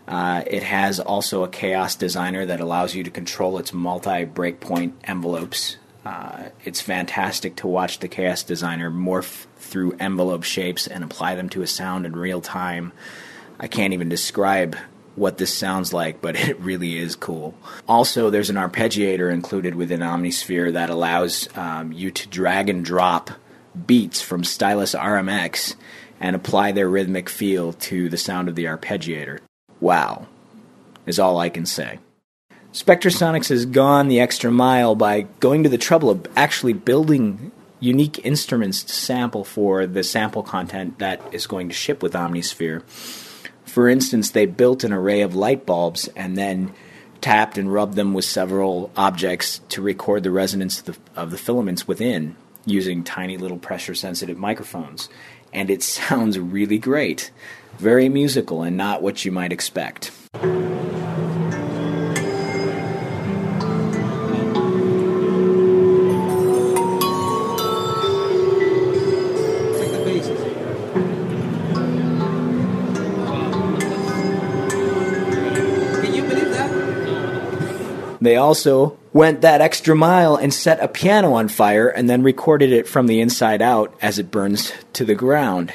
Uh, 0.08 0.44
it 0.46 0.64
has 0.64 1.00
also 1.00 1.44
a 1.44 1.50
chaos 1.50 1.96
designer 1.96 2.46
that 2.46 2.60
allows 2.60 2.96
you 2.96 3.04
to 3.04 3.10
control 3.10 3.58
its 3.58 3.74
multi 3.74 4.26
breakpoint 4.26 4.94
envelopes. 5.04 5.78
Uh, 6.04 6.50
it's 6.66 6.82
fantastic 6.82 7.56
to 7.56 7.68
watch 7.68 8.00
the 8.00 8.08
chaos 8.08 8.44
designer 8.44 8.90
morph 8.90 9.46
through 9.58 9.96
envelope 10.00 10.44
shapes 10.44 10.88
and 10.88 11.04
apply 11.04 11.36
them 11.36 11.48
to 11.50 11.62
a 11.62 11.68
sound 11.68 12.06
in 12.06 12.16
real 12.16 12.42
time. 12.42 12.92
I 13.60 13.68
can't 13.68 13.94
even 13.94 14.10
describe 14.10 14.76
what 15.15 15.38
this 15.38 15.53
sounds 15.53 15.94
like, 15.94 16.22
but 16.22 16.36
it 16.50 16.60
really 16.60 16.98
is 16.98 17.15
cool. 17.15 17.56
Also, 17.88 18.30
there's 18.30 18.50
an 18.50 18.56
arpeggiator 18.56 19.32
included 19.32 19.75
within 19.75 20.01
Omnisphere 20.01 20.74
that 20.74 20.89
allows 20.89 21.50
um, 21.58 21.91
you 21.91 22.12
to 22.12 22.27
drag 22.27 22.70
and 22.70 22.84
drop 22.84 23.32
beats 23.86 24.22
from 24.22 24.44
Stylus 24.44 24.94
RMX 24.96 25.75
and 26.20 26.36
apply 26.36 26.72
their 26.72 26.89
rhythmic 26.89 27.30
feel 27.30 27.74
to 27.74 28.10
the 28.10 28.18
sound 28.18 28.48
of 28.48 28.56
the 28.56 28.65
arpeggiator. 28.65 29.39
Wow, 29.80 30.27
is 31.06 31.20
all 31.20 31.39
I 31.39 31.50
can 31.50 31.65
say. 31.65 32.00
Spectrasonics 32.74 33.50
has 33.50 33.65
gone 33.65 34.08
the 34.08 34.20
extra 34.20 34.50
mile 34.50 34.96
by 34.96 35.22
going 35.39 35.63
to 35.63 35.70
the 35.70 35.77
trouble 35.77 36.10
of 36.10 36.25
actually 36.38 36.74
building 36.74 37.51
unique 37.82 38.24
instruments 38.24 38.84
to 38.84 38.94
sample 38.94 39.44
for 39.44 39.86
the 39.86 40.03
sample 40.03 40.44
content 40.44 41.00
that 41.00 41.22
is 41.34 41.48
going 41.48 41.68
to 41.68 41.74
ship 41.74 42.01
with 42.01 42.13
Omnisphere. 42.13 42.84
For 43.72 43.88
instance, 43.88 44.32
they 44.32 44.48
built 44.48 44.84
an 44.84 44.92
array 44.92 45.22
of 45.22 45.34
light 45.34 45.66
bulbs 45.66 46.10
and 46.10 46.38
then 46.38 46.74
tapped 47.22 47.58
and 47.58 47.72
rubbed 47.72 47.96
them 47.96 48.13
with 48.13 48.25
several 48.25 48.92
objects 48.98 49.62
to 49.70 49.82
record 49.82 50.24
the 50.24 50.30
resonance 50.30 50.82
of 50.82 50.86
the, 50.88 50.98
of 51.16 51.32
the 51.32 51.38
filaments 51.38 51.88
within 51.88 52.36
using 52.66 53.01
tiny 53.01 53.38
little 53.38 53.58
pressure 53.58 53.96
sensitive 53.96 54.38
microphones. 54.38 55.08
And 55.54 55.70
it 55.70 55.84
sounds 55.84 56.38
really 56.38 56.80
great. 56.80 57.32
Very 57.78 58.10
musical 58.10 58.62
and 58.62 58.75
not 58.75 59.01
what 59.01 59.24
you 59.24 59.32
might 59.32 59.54
expect. 59.54 60.12
They 78.22 78.36
also 78.36 79.00
went 79.13 79.42
that 79.42 79.62
extra 79.62 79.96
mile 79.96 80.36
and 80.36 80.54
set 80.54 80.82
a 80.82 80.88
piano 80.88 81.34
on 81.34 81.48
fire 81.48 81.90
and 81.90 82.10
then 82.10 82.24
recorded 82.24 82.72
it 82.72 82.88
from 82.88 83.08
the 83.08 83.20
inside 83.20 83.62
out 83.62 83.94
as 84.01 84.20
it 84.20 84.32
burns 84.32 84.72
to 84.94 85.04
the 85.04 85.16
ground. 85.16 85.74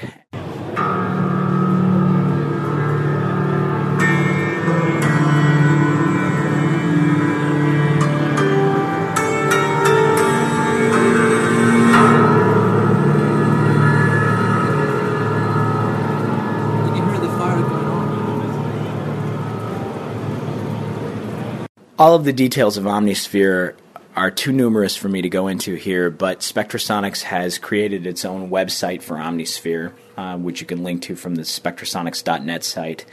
All 22.06 22.14
of 22.14 22.24
the 22.24 22.32
details 22.32 22.76
of 22.76 22.84
Omnisphere 22.84 23.74
are 24.14 24.30
too 24.30 24.52
numerous 24.52 24.94
for 24.94 25.08
me 25.08 25.22
to 25.22 25.28
go 25.28 25.48
into 25.48 25.74
here, 25.74 26.08
but 26.08 26.38
Spectrasonics 26.38 27.22
has 27.22 27.58
created 27.58 28.06
its 28.06 28.24
own 28.24 28.48
website 28.48 29.02
for 29.02 29.16
Omnisphere, 29.16 29.92
uh, 30.16 30.36
which 30.36 30.60
you 30.60 30.68
can 30.68 30.84
link 30.84 31.02
to 31.02 31.16
from 31.16 31.34
the 31.34 31.42
spectrasonics.net 31.42 32.62
site. 32.62 33.06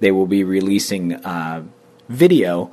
They 0.00 0.12
will 0.12 0.26
be 0.26 0.44
releasing 0.44 1.12
uh, 1.12 1.64
video 2.08 2.70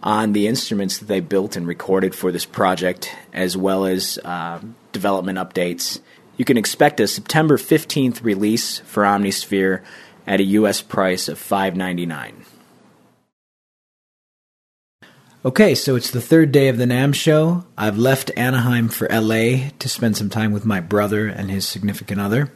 on 0.00 0.32
the 0.32 0.46
instruments 0.46 0.98
that 0.98 1.06
they 1.06 1.18
built 1.18 1.56
and 1.56 1.66
recorded 1.66 2.14
for 2.14 2.30
this 2.30 2.44
project, 2.44 3.12
as 3.32 3.56
well 3.56 3.84
as 3.84 4.20
uh, 4.24 4.60
development 4.92 5.38
updates. 5.38 5.98
You 6.36 6.44
can 6.44 6.56
expect 6.56 7.00
a 7.00 7.08
September 7.08 7.56
15th 7.58 8.22
release 8.22 8.78
for 8.78 9.02
Omnisphere 9.02 9.82
at 10.24 10.38
a 10.38 10.44
US 10.44 10.82
price 10.82 11.26
of 11.26 11.40
$599. 11.40 12.55
Okay, 15.46 15.76
so 15.76 15.94
it's 15.94 16.10
the 16.10 16.20
third 16.20 16.50
day 16.50 16.66
of 16.66 16.76
the 16.76 16.86
NAMM 16.86 17.14
show. 17.14 17.64
I've 17.78 17.96
left 17.96 18.32
Anaheim 18.36 18.88
for 18.88 19.06
LA 19.08 19.68
to 19.78 19.88
spend 19.88 20.16
some 20.16 20.28
time 20.28 20.50
with 20.50 20.64
my 20.64 20.80
brother 20.80 21.28
and 21.28 21.48
his 21.48 21.68
significant 21.68 22.20
other 22.20 22.46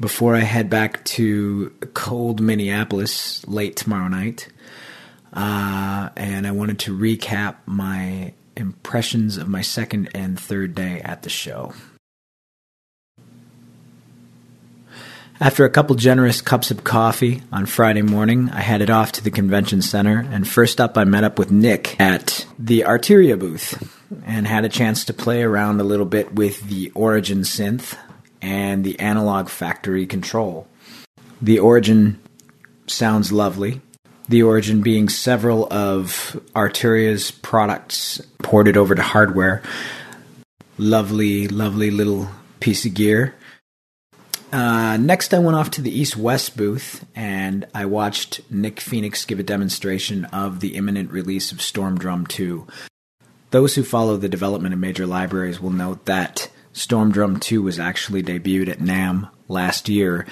before 0.00 0.34
I 0.34 0.40
head 0.40 0.68
back 0.68 1.04
to 1.04 1.70
cold 1.94 2.40
Minneapolis 2.40 3.46
late 3.46 3.76
tomorrow 3.76 4.08
night. 4.08 4.48
Uh, 5.32 6.08
and 6.16 6.44
I 6.44 6.50
wanted 6.50 6.80
to 6.80 6.98
recap 6.98 7.58
my 7.66 8.34
impressions 8.56 9.36
of 9.36 9.46
my 9.48 9.60
second 9.60 10.10
and 10.12 10.40
third 10.40 10.74
day 10.74 11.00
at 11.02 11.22
the 11.22 11.30
show. 11.30 11.72
After 15.40 15.64
a 15.64 15.70
couple 15.70 15.94
generous 15.94 16.40
cups 16.40 16.72
of 16.72 16.82
coffee 16.82 17.42
on 17.52 17.66
Friday 17.66 18.02
morning, 18.02 18.50
I 18.50 18.60
headed 18.60 18.90
off 18.90 19.12
to 19.12 19.22
the 19.22 19.30
convention 19.30 19.82
center, 19.82 20.18
and 20.18 20.48
first 20.48 20.80
up, 20.80 20.98
I 20.98 21.04
met 21.04 21.22
up 21.22 21.38
with 21.38 21.52
Nick 21.52 21.98
at 22.00 22.44
the 22.58 22.80
Arturia 22.80 23.38
booth 23.38 23.96
and 24.26 24.48
had 24.48 24.64
a 24.64 24.68
chance 24.68 25.04
to 25.04 25.14
play 25.14 25.44
around 25.44 25.80
a 25.80 25.84
little 25.84 26.06
bit 26.06 26.34
with 26.34 26.62
the 26.62 26.90
Origin 26.90 27.42
synth 27.42 27.96
and 28.42 28.82
the 28.82 28.98
Analog 28.98 29.48
Factory 29.48 30.06
control. 30.06 30.66
The 31.40 31.60
Origin 31.60 32.18
sounds 32.88 33.30
lovely. 33.30 33.80
The 34.28 34.42
Origin 34.42 34.82
being 34.82 35.08
several 35.08 35.72
of 35.72 36.36
Arturia's 36.56 37.30
products 37.30 38.20
ported 38.42 38.76
over 38.76 38.96
to 38.96 39.02
hardware. 39.02 39.62
Lovely, 40.78 41.46
lovely 41.46 41.92
little 41.92 42.28
piece 42.58 42.84
of 42.84 42.94
gear 42.94 43.36
uh, 44.52 44.96
next, 44.96 45.34
I 45.34 45.38
went 45.38 45.56
off 45.56 45.70
to 45.72 45.82
the 45.82 45.90
East 45.90 46.16
West 46.16 46.56
booth 46.56 47.04
and 47.14 47.66
I 47.74 47.84
watched 47.84 48.40
Nick 48.50 48.80
Phoenix 48.80 49.24
give 49.24 49.38
a 49.38 49.42
demonstration 49.42 50.24
of 50.26 50.60
the 50.60 50.76
imminent 50.76 51.10
release 51.10 51.52
of 51.52 51.60
Storm 51.60 51.98
Drum 51.98 52.26
2. 52.26 52.66
Those 53.50 53.74
who 53.74 53.82
follow 53.82 54.16
the 54.16 54.28
development 54.28 54.74
of 54.74 54.80
major 54.80 55.06
libraries 55.06 55.60
will 55.60 55.70
note 55.70 56.04
that 56.06 56.50
Storm 56.72 57.12
Drum 57.12 57.40
2 57.40 57.62
was 57.62 57.78
actually 57.78 58.22
debuted 58.22 58.68
at 58.68 58.78
NAMM 58.78 59.28
last 59.48 59.88
year 59.88 60.26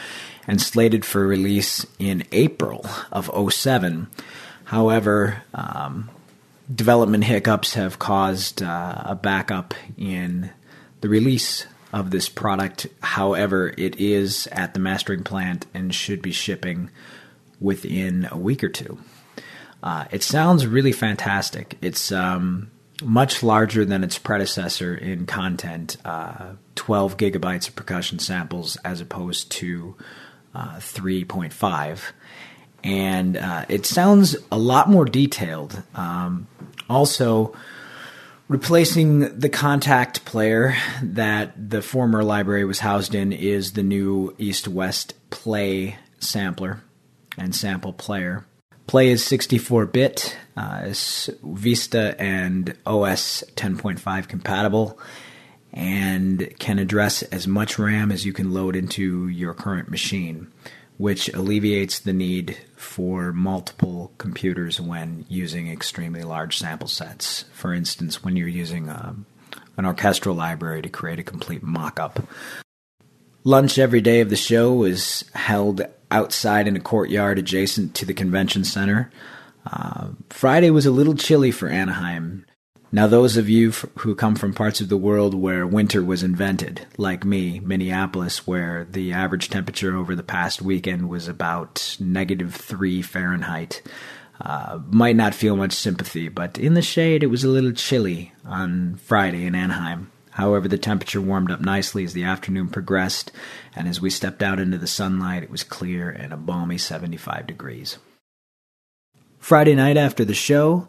and 0.46 0.60
slated 0.60 1.04
for 1.04 1.26
release 1.26 1.86
in 1.98 2.24
April 2.32 2.86
of 3.10 3.30
07. 3.52 4.08
However, 4.64 5.42
um, 5.54 6.10
development 6.72 7.24
hiccups 7.24 7.74
have 7.74 7.98
caused 7.98 8.62
uh, 8.62 9.02
a 9.04 9.14
backup 9.14 9.74
in 9.96 10.50
the 11.00 11.08
release 11.08 11.66
of 11.96 12.10
this 12.10 12.28
product. 12.28 12.86
However, 13.00 13.72
it 13.78 13.98
is 13.98 14.46
at 14.52 14.74
the 14.74 14.80
mastering 14.80 15.24
plant 15.24 15.64
and 15.72 15.94
should 15.94 16.20
be 16.20 16.30
shipping 16.30 16.90
within 17.58 18.28
a 18.30 18.36
week 18.36 18.62
or 18.62 18.68
two. 18.68 18.98
Uh, 19.82 20.04
it 20.10 20.22
sounds 20.22 20.66
really 20.66 20.92
fantastic. 20.92 21.78
It's 21.80 22.12
um, 22.12 22.70
much 23.02 23.42
larger 23.42 23.86
than 23.86 24.04
its 24.04 24.18
predecessor 24.18 24.94
in 24.94 25.24
content 25.24 25.96
uh, 26.04 26.52
12 26.74 27.16
gigabytes 27.16 27.68
of 27.68 27.76
percussion 27.76 28.18
samples 28.18 28.76
as 28.84 29.00
opposed 29.00 29.50
to 29.52 29.96
uh, 30.54 30.76
3.5. 30.76 32.12
And 32.84 33.38
uh, 33.38 33.64
it 33.70 33.86
sounds 33.86 34.36
a 34.52 34.58
lot 34.58 34.90
more 34.90 35.06
detailed. 35.06 35.82
Um, 35.94 36.46
also, 36.90 37.56
Replacing 38.48 39.40
the 39.40 39.50
Kontakt 39.50 40.24
Player 40.24 40.76
that 41.02 41.70
the 41.70 41.82
former 41.82 42.22
library 42.22 42.64
was 42.64 42.78
housed 42.78 43.12
in 43.12 43.32
is 43.32 43.72
the 43.72 43.82
new 43.82 44.36
East 44.38 44.68
West 44.68 45.14
Play 45.30 45.98
sampler 46.20 46.80
and 47.36 47.56
sample 47.56 47.92
player. 47.92 48.46
Play 48.86 49.08
is 49.08 49.24
64 49.24 49.86
bit, 49.86 50.36
uh, 50.56 50.82
is 50.84 51.28
Vista 51.42 52.14
and 52.20 52.76
OS 52.86 53.42
10.5 53.56 54.28
compatible, 54.28 54.96
and 55.72 56.54
can 56.60 56.78
address 56.78 57.22
as 57.22 57.48
much 57.48 57.80
RAM 57.80 58.12
as 58.12 58.24
you 58.24 58.32
can 58.32 58.54
load 58.54 58.76
into 58.76 59.26
your 59.26 59.54
current 59.54 59.90
machine 59.90 60.52
which 60.98 61.28
alleviates 61.28 61.98
the 61.98 62.12
need 62.12 62.56
for 62.76 63.32
multiple 63.32 64.12
computers 64.18 64.80
when 64.80 65.26
using 65.28 65.70
extremely 65.70 66.22
large 66.22 66.58
sample 66.58 66.88
sets. 66.88 67.44
For 67.52 67.74
instance, 67.74 68.24
when 68.24 68.36
you're 68.36 68.48
using 68.48 68.88
um, 68.88 69.26
an 69.76 69.84
orchestral 69.84 70.34
library 70.34 70.82
to 70.82 70.88
create 70.88 71.18
a 71.18 71.24
complete 71.24 71.62
mock 71.62 72.00
up. 72.00 72.20
Lunch 73.44 73.78
every 73.78 74.00
day 74.00 74.20
of 74.20 74.30
the 74.30 74.36
show 74.36 74.72
was 74.72 75.24
held 75.34 75.82
outside 76.10 76.66
in 76.66 76.76
a 76.76 76.80
courtyard 76.80 77.38
adjacent 77.38 77.94
to 77.94 78.04
the 78.04 78.14
convention 78.14 78.64
center. 78.64 79.10
Uh, 79.64 80.08
Friday 80.30 80.70
was 80.70 80.86
a 80.86 80.90
little 80.90 81.14
chilly 81.14 81.50
for 81.50 81.68
Anaheim. 81.68 82.46
Now, 82.96 83.06
those 83.06 83.36
of 83.36 83.46
you 83.46 83.72
who 83.98 84.14
come 84.14 84.36
from 84.36 84.54
parts 84.54 84.80
of 84.80 84.88
the 84.88 84.96
world 84.96 85.34
where 85.34 85.66
winter 85.66 86.02
was 86.02 86.22
invented, 86.22 86.86
like 86.96 87.26
me, 87.26 87.60
Minneapolis, 87.60 88.46
where 88.46 88.86
the 88.90 89.12
average 89.12 89.50
temperature 89.50 89.94
over 89.94 90.16
the 90.16 90.22
past 90.22 90.62
weekend 90.62 91.10
was 91.10 91.28
about 91.28 91.98
negative 92.00 92.54
three 92.54 93.02
Fahrenheit, 93.02 93.82
uh, 94.40 94.78
might 94.86 95.14
not 95.14 95.34
feel 95.34 95.58
much 95.58 95.74
sympathy, 95.74 96.30
but 96.30 96.56
in 96.56 96.72
the 96.72 96.80
shade 96.80 97.22
it 97.22 97.26
was 97.26 97.44
a 97.44 97.50
little 97.50 97.72
chilly 97.72 98.32
on 98.46 98.94
Friday 98.94 99.44
in 99.44 99.54
Anaheim. 99.54 100.10
However, 100.30 100.66
the 100.66 100.78
temperature 100.78 101.20
warmed 101.20 101.50
up 101.50 101.60
nicely 101.60 102.02
as 102.02 102.14
the 102.14 102.24
afternoon 102.24 102.70
progressed, 102.70 103.30
and 103.74 103.86
as 103.88 104.00
we 104.00 104.08
stepped 104.08 104.42
out 104.42 104.58
into 104.58 104.78
the 104.78 104.86
sunlight, 104.86 105.42
it 105.42 105.50
was 105.50 105.64
clear 105.64 106.08
and 106.08 106.32
a 106.32 106.38
balmy 106.38 106.78
75 106.78 107.46
degrees. 107.46 107.98
Friday 109.38 109.74
night 109.74 109.98
after 109.98 110.24
the 110.24 110.32
show, 110.32 110.88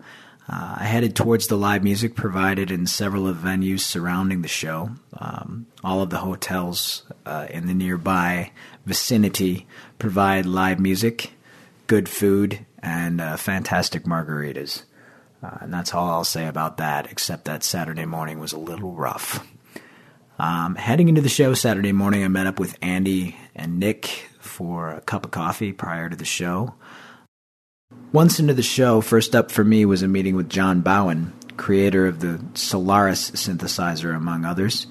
uh, 0.49 0.77
I 0.79 0.85
headed 0.85 1.15
towards 1.15 1.47
the 1.47 1.57
live 1.57 1.83
music 1.83 2.15
provided 2.15 2.71
in 2.71 2.87
several 2.87 3.27
of 3.27 3.41
the 3.41 3.47
venues 3.47 3.81
surrounding 3.81 4.41
the 4.41 4.47
show. 4.47 4.91
Um, 5.13 5.67
all 5.83 6.01
of 6.01 6.09
the 6.09 6.19
hotels 6.19 7.03
uh, 7.25 7.47
in 7.49 7.67
the 7.67 7.73
nearby 7.73 8.51
vicinity 8.85 9.67
provide 9.99 10.45
live 10.45 10.79
music, 10.79 11.31
good 11.87 12.07
food, 12.07 12.65
and 12.81 13.19
uh, 13.19 13.35
fantastic 13.35 14.03
margaritas. 14.03 14.83
Uh, 15.43 15.57
and 15.61 15.73
that's 15.73 15.93
all 15.93 16.09
I'll 16.09 16.23
say 16.23 16.47
about 16.47 16.77
that, 16.77 17.11
except 17.11 17.45
that 17.45 17.63
Saturday 17.63 18.05
morning 18.05 18.39
was 18.39 18.53
a 18.53 18.59
little 18.59 18.93
rough. 18.93 19.45
Um, 20.39 20.75
heading 20.75 21.09
into 21.09 21.21
the 21.21 21.29
show 21.29 21.55
Saturday 21.55 21.91
morning, 21.91 22.23
I 22.23 22.27
met 22.29 22.47
up 22.47 22.59
with 22.59 22.77
Andy 22.81 23.35
and 23.53 23.79
Nick 23.79 24.29
for 24.39 24.91
a 24.91 25.01
cup 25.01 25.25
of 25.25 25.31
coffee 25.31 25.73
prior 25.73 26.09
to 26.09 26.15
the 26.15 26.25
show. 26.25 26.75
Once 28.13 28.39
into 28.39 28.53
the 28.53 28.63
show, 28.63 29.01
first 29.01 29.35
up 29.35 29.51
for 29.51 29.65
me 29.65 29.83
was 29.85 30.01
a 30.01 30.07
meeting 30.07 30.35
with 30.35 30.49
John 30.49 30.79
Bowen, 30.79 31.33
creator 31.57 32.07
of 32.07 32.21
the 32.21 32.39
Solaris 32.53 33.31
synthesizer, 33.31 34.15
among 34.15 34.45
others. 34.45 34.87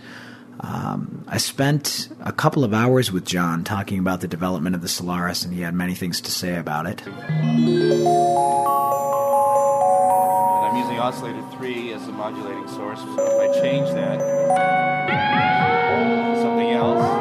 Um, 0.61 1.25
I 1.27 1.39
spent 1.39 2.09
a 2.21 2.33
couple 2.33 2.63
of 2.63 2.75
hours 2.75 3.11
with 3.11 3.25
John 3.25 3.65
talking 3.65 3.99
about 3.99 4.21
the 4.21 4.29
development 4.29 4.77
of 4.77 4.83
the 4.83 4.89
Solaris, 4.89 5.47
and 5.47 5.55
he 5.55 5.63
had 5.63 5.75
many 5.75 5.95
things 5.95 6.21
to 6.23 6.31
say 6.31 6.57
about 6.57 6.87
it. 6.87 7.07
I'm 7.07 7.17
using 10.77 10.99
oscillator 10.99 11.43
3 11.57 11.93
as 11.95 12.05
the 12.05 12.13
modulating 12.13 12.69
source, 12.69 12.99
so 13.01 13.15
if 13.19 13.51
I 13.51 13.61
change 13.61 13.89
that, 13.93 14.21
something 16.43 16.71
else. 16.71 17.16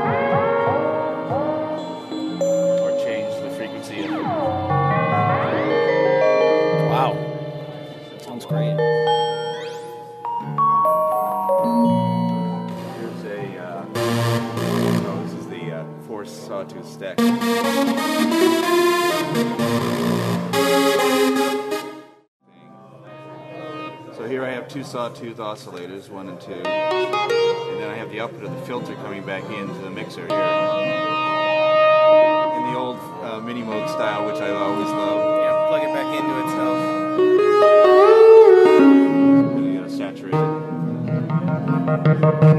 Sawtooth 25.06 25.38
oscillators, 25.38 26.10
one 26.10 26.30
and 26.30 26.42
two, 26.42 26.52
and 26.54 26.66
then 26.66 27.92
I 27.92 27.96
have 27.96 28.10
the 28.10 28.22
output 28.22 28.44
of 28.44 28.50
the 28.50 28.66
filter 28.66 28.96
coming 28.96 29.24
back 29.24 29.44
into 29.44 29.76
the 29.84 29.92
mixer 29.92 30.22
here. 30.22 30.32
In 32.58 32.64
the 32.64 32.76
old 32.76 32.98
uh, 32.98 33.40
Minimoog 33.40 33.88
style, 33.88 34.26
which 34.26 34.42
I 34.42 34.50
always 34.50 34.90
love. 34.90 35.44
Yeah, 35.44 35.68
plug 35.68 35.84
it 35.84 35.94
back 35.94 36.10
into 36.20 36.40
itself. 36.48 36.80
Really 39.60 39.78
uh, 39.78 39.88
saturated. 39.88 40.56
unfiltered, 41.86 42.55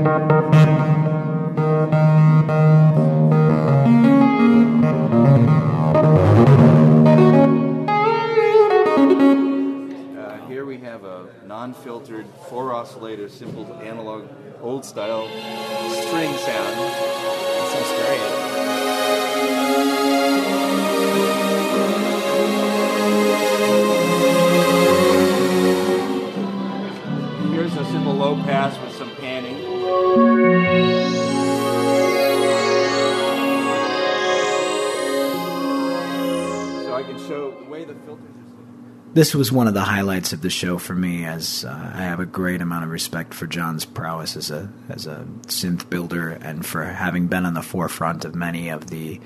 this 39.17 39.35
was 39.35 39.51
one 39.51 39.67
of 39.67 39.73
the 39.73 39.81
highlights 39.81 40.35
of 40.35 40.43
the 40.43 40.51
show 40.51 40.77
for 40.77 40.95
me, 40.95 41.25
as 41.25 41.65
uh, 41.65 41.71
I 41.95 42.03
have 42.03 42.21
a 42.21 42.27
great 42.27 42.61
amount 42.61 42.85
of 42.85 42.91
respect 42.91 43.33
for 43.33 43.47
John's 43.47 43.87
prowess 43.87 44.37
as 44.37 44.51
a 44.51 44.71
as 44.91 45.07
a 45.07 45.27
synth 45.47 45.89
builder, 45.89 46.33
and 46.33 46.67
for 46.67 46.85
having 46.85 47.27
been 47.27 47.47
on 47.47 47.55
the 47.55 47.63
forefront 47.63 48.27
of 48.27 48.35
many 48.35 48.69
of 48.69 48.89
the 48.89 49.19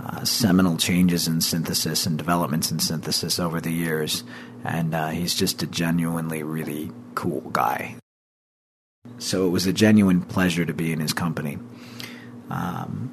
uh, 0.00 0.24
seminal 0.24 0.76
changes 0.76 1.28
in 1.28 1.40
synthesis 1.40 2.06
and 2.06 2.18
developments 2.18 2.72
in 2.72 2.80
synthesis 2.80 3.38
over 3.38 3.60
the 3.60 3.72
years. 3.72 4.24
And 4.64 4.96
uh, 4.96 5.10
he's 5.10 5.34
just 5.34 5.62
a 5.62 5.66
genuinely 5.68 6.42
really 6.42 6.90
cool 7.14 7.42
guy. 7.52 7.96
So 9.18 9.46
it 9.46 9.50
was 9.50 9.66
a 9.66 9.72
genuine 9.72 10.22
pleasure 10.22 10.66
to 10.66 10.74
be 10.74 10.92
in 10.92 10.98
his 10.98 11.12
company. 11.12 11.56
Um, 12.50 13.12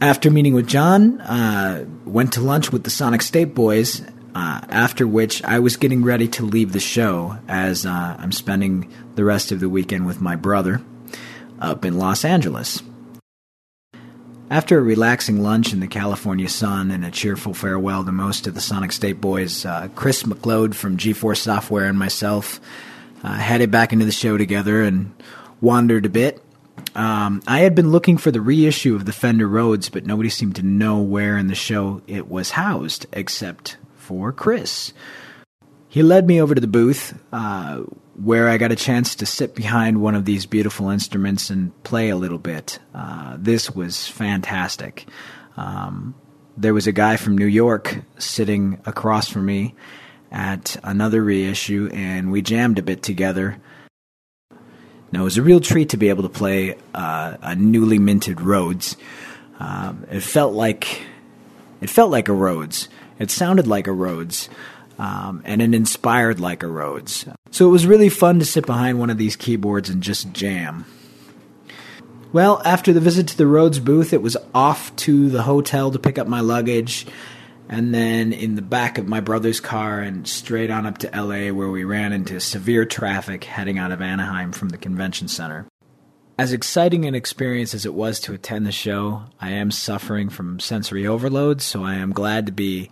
after 0.00 0.28
meeting 0.28 0.54
with 0.54 0.66
John, 0.66 1.20
uh, 1.20 1.86
went 2.04 2.32
to 2.32 2.40
lunch 2.40 2.72
with 2.72 2.82
the 2.82 2.90
Sonic 2.90 3.22
State 3.22 3.54
Boys 3.54 4.02
uh, 4.34 4.60
after 4.68 5.06
which, 5.06 5.42
I 5.44 5.60
was 5.60 5.76
getting 5.76 6.02
ready 6.02 6.26
to 6.28 6.44
leave 6.44 6.72
the 6.72 6.80
show 6.80 7.38
as 7.46 7.86
uh, 7.86 8.16
I'm 8.18 8.32
spending 8.32 8.92
the 9.14 9.24
rest 9.24 9.52
of 9.52 9.60
the 9.60 9.68
weekend 9.68 10.06
with 10.06 10.20
my 10.20 10.34
brother 10.34 10.82
up 11.60 11.84
in 11.84 11.98
Los 11.98 12.24
Angeles. 12.24 12.82
After 14.50 14.78
a 14.78 14.82
relaxing 14.82 15.42
lunch 15.42 15.72
in 15.72 15.80
the 15.80 15.86
California 15.86 16.48
sun 16.48 16.90
and 16.90 17.04
a 17.04 17.10
cheerful 17.10 17.54
farewell 17.54 18.04
to 18.04 18.12
most 18.12 18.46
of 18.46 18.54
the 18.54 18.60
Sonic 18.60 18.92
State 18.92 19.20
boys, 19.20 19.64
uh, 19.64 19.88
Chris 19.94 20.24
McLeod 20.24 20.74
from 20.74 20.96
G4 20.96 21.36
Software 21.36 21.86
and 21.86 21.98
myself 21.98 22.60
uh, 23.22 23.32
headed 23.34 23.70
back 23.70 23.92
into 23.92 24.04
the 24.04 24.12
show 24.12 24.36
together 24.36 24.82
and 24.82 25.14
wandered 25.60 26.06
a 26.06 26.10
bit. 26.10 26.42
Um, 26.94 27.40
I 27.46 27.60
had 27.60 27.74
been 27.74 27.90
looking 27.90 28.18
for 28.18 28.30
the 28.30 28.40
reissue 28.40 28.94
of 28.94 29.06
the 29.06 29.12
Fender 29.12 29.48
Rhodes, 29.48 29.88
but 29.88 30.06
nobody 30.06 30.28
seemed 30.28 30.56
to 30.56 30.62
know 30.62 31.00
where 31.00 31.38
in 31.38 31.46
the 31.46 31.54
show 31.54 32.02
it 32.06 32.28
was 32.28 32.50
housed, 32.50 33.06
except 33.12 33.76
for 34.04 34.32
Chris. 34.32 34.92
He 35.88 36.02
led 36.02 36.26
me 36.26 36.40
over 36.40 36.54
to 36.54 36.60
the 36.60 36.66
booth 36.66 37.18
uh, 37.32 37.78
where 38.22 38.48
I 38.48 38.58
got 38.58 38.72
a 38.72 38.76
chance 38.76 39.14
to 39.16 39.26
sit 39.26 39.54
behind 39.54 40.00
one 40.00 40.14
of 40.14 40.24
these 40.24 40.46
beautiful 40.46 40.90
instruments 40.90 41.50
and 41.50 41.72
play 41.84 42.10
a 42.10 42.16
little 42.16 42.38
bit. 42.38 42.78
Uh, 42.94 43.36
this 43.38 43.70
was 43.70 44.06
fantastic. 44.06 45.06
Um, 45.56 46.14
there 46.56 46.74
was 46.74 46.86
a 46.86 46.92
guy 46.92 47.16
from 47.16 47.38
New 47.38 47.46
York 47.46 48.02
sitting 48.18 48.80
across 48.86 49.28
from 49.28 49.46
me 49.46 49.74
at 50.30 50.76
another 50.82 51.22
reissue, 51.22 51.88
and 51.92 52.30
we 52.30 52.42
jammed 52.42 52.78
a 52.78 52.82
bit 52.82 53.02
together. 53.02 53.60
Now, 55.12 55.20
it 55.20 55.24
was 55.24 55.38
a 55.38 55.42
real 55.42 55.60
treat 55.60 55.90
to 55.90 55.96
be 55.96 56.08
able 56.08 56.24
to 56.24 56.28
play 56.28 56.76
uh, 56.92 57.36
a 57.40 57.54
newly 57.54 57.98
minted 57.98 58.40
Rhodes. 58.40 58.96
Um, 59.60 60.06
it 60.10 60.22
felt 60.22 60.54
like 60.54 61.02
it 61.80 61.88
felt 61.88 62.10
like 62.10 62.28
a 62.28 62.32
Rhodes. 62.32 62.88
It 63.18 63.30
sounded 63.30 63.66
like 63.66 63.86
a 63.86 63.92
Rhodes, 63.92 64.48
um, 64.98 65.42
and 65.44 65.62
it 65.62 65.74
inspired 65.74 66.40
like 66.40 66.62
a 66.62 66.68
Rhodes. 66.68 67.26
So 67.50 67.68
it 67.68 67.70
was 67.70 67.86
really 67.86 68.08
fun 68.08 68.38
to 68.40 68.44
sit 68.44 68.66
behind 68.66 68.98
one 68.98 69.10
of 69.10 69.18
these 69.18 69.36
keyboards 69.36 69.88
and 69.88 70.02
just 70.02 70.32
jam. 70.32 70.84
Well, 72.32 72.60
after 72.64 72.92
the 72.92 73.00
visit 73.00 73.28
to 73.28 73.36
the 73.36 73.46
Rhodes 73.46 73.78
booth, 73.78 74.12
it 74.12 74.20
was 74.20 74.36
off 74.52 74.94
to 74.96 75.28
the 75.28 75.42
hotel 75.42 75.92
to 75.92 75.98
pick 76.00 76.18
up 76.18 76.26
my 76.26 76.40
luggage, 76.40 77.06
and 77.68 77.94
then 77.94 78.32
in 78.32 78.56
the 78.56 78.62
back 78.62 78.98
of 78.98 79.06
my 79.06 79.20
brother's 79.20 79.60
car 79.60 80.00
and 80.00 80.26
straight 80.26 80.70
on 80.70 80.84
up 80.84 80.98
to 80.98 81.10
LA, 81.14 81.52
where 81.52 81.70
we 81.70 81.84
ran 81.84 82.12
into 82.12 82.40
severe 82.40 82.84
traffic 82.84 83.44
heading 83.44 83.78
out 83.78 83.92
of 83.92 84.02
Anaheim 84.02 84.50
from 84.50 84.70
the 84.70 84.76
convention 84.76 85.28
center. 85.28 85.66
As 86.36 86.52
exciting 86.52 87.04
an 87.04 87.14
experience 87.14 87.74
as 87.74 87.86
it 87.86 87.94
was 87.94 88.18
to 88.20 88.32
attend 88.32 88.66
the 88.66 88.72
show, 88.72 89.22
I 89.40 89.52
am 89.52 89.70
suffering 89.70 90.28
from 90.28 90.58
sensory 90.58 91.06
overload, 91.06 91.62
so 91.62 91.84
I 91.84 91.94
am 91.94 92.10
glad 92.10 92.46
to 92.46 92.52
be 92.52 92.90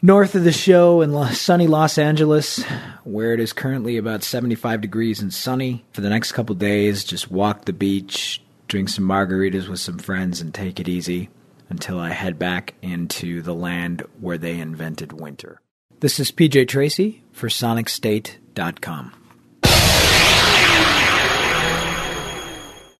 north 0.00 0.36
of 0.36 0.44
the 0.44 0.52
show 0.52 1.00
in 1.00 1.12
sunny 1.34 1.66
Los 1.66 1.98
Angeles, 1.98 2.62
where 3.02 3.34
it 3.34 3.40
is 3.40 3.52
currently 3.52 3.96
about 3.96 4.22
75 4.22 4.80
degrees 4.80 5.20
and 5.20 5.34
sunny. 5.34 5.84
For 5.92 6.02
the 6.02 6.08
next 6.08 6.32
couple 6.32 6.54
days, 6.54 7.02
just 7.02 7.32
walk 7.32 7.64
the 7.64 7.72
beach, 7.72 8.40
drink 8.68 8.90
some 8.90 9.08
margaritas 9.08 9.68
with 9.68 9.80
some 9.80 9.98
friends, 9.98 10.40
and 10.40 10.54
take 10.54 10.78
it 10.78 10.88
easy 10.88 11.30
until 11.68 11.98
I 11.98 12.10
head 12.10 12.38
back 12.38 12.74
into 12.80 13.42
the 13.42 13.54
land 13.54 14.04
where 14.20 14.38
they 14.38 14.60
invented 14.60 15.12
winter. 15.12 15.60
This 15.98 16.20
is 16.20 16.30
PJ 16.30 16.68
Tracy 16.68 17.24
for 17.32 17.48
SonicState.com. 17.48 19.21